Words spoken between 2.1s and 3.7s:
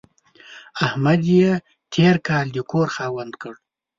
کال د کور خاوند کړ.